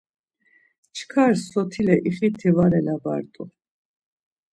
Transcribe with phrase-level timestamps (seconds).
[0.95, 3.43] Çkar sotile ixiti var elabart̆u.